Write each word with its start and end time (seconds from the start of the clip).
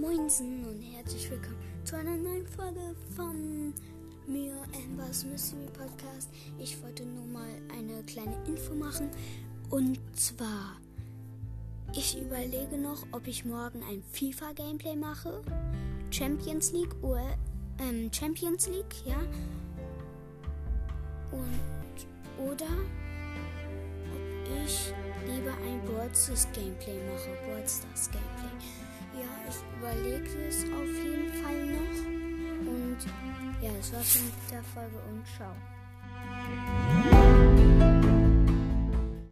Moinsen 0.00 0.64
und 0.64 0.80
herzlich 0.80 1.28
willkommen 1.28 1.58
zu 1.82 1.96
einer 1.96 2.16
neuen 2.16 2.46
Folge 2.46 2.94
von 3.16 3.74
mir, 4.28 4.54
Ambers 4.72 5.24
Mystery 5.24 5.66
Podcast. 5.76 6.30
Ich 6.56 6.80
wollte 6.84 7.04
nur 7.04 7.24
mal 7.26 7.48
eine 7.76 8.04
kleine 8.04 8.36
Info 8.46 8.74
machen. 8.76 9.10
Und 9.70 9.98
zwar, 10.14 10.76
ich 11.96 12.16
überlege 12.16 12.78
noch, 12.78 13.04
ob 13.10 13.26
ich 13.26 13.44
morgen 13.44 13.82
ein 13.82 14.04
FIFA-Gameplay 14.12 14.94
mache. 14.94 15.42
Champions 16.12 16.70
League 16.70 16.94
oder 17.02 17.36
ähm, 17.80 18.08
Champions 18.12 18.68
League, 18.68 19.04
ja. 19.04 19.18
Und 21.32 22.46
oder 22.46 22.70
ob 24.14 24.64
ich 24.64 24.92
lieber 25.26 25.54
ein 25.66 25.84
Boardstars 25.86 26.46
Gameplay 26.52 27.00
mache. 27.12 27.30
Boardstars 27.48 28.10
Gameplay. 28.12 28.37
Überlege 29.78 30.46
es 30.48 30.64
auf 30.64 31.04
jeden 31.04 31.32
Fall 31.40 31.66
noch. 31.66 32.72
Und 32.72 32.98
ja, 33.62 33.70
das 33.76 33.92
war's 33.92 34.20
mit 34.20 34.50
der 34.50 34.62
Folge 34.64 34.96
und 35.08 35.24
ciao. 35.36 35.54